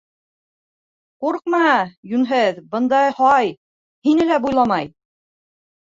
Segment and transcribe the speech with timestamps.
[1.25, 1.59] -Ҡурҡма,
[2.15, 3.55] йүнһеҙ, бында һай,
[4.11, 4.93] һине лә буйламай.